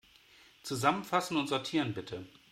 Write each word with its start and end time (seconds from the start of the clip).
Zusammenfassen 0.63 1.37
und 1.37 1.45
sortieren, 1.47 1.93
bitte. 1.93 2.25